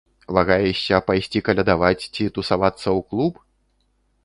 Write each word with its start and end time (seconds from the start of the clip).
Вагаешся, 0.35 0.99
пайсці 1.09 1.43
калядаваць 1.51 2.03
ці 2.15 2.23
тусавацца 2.39 2.83
ў 2.83 2.99
клуб? 3.13 3.33